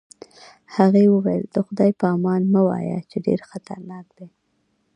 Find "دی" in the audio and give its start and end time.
4.17-4.27